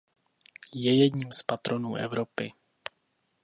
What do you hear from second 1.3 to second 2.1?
z patronů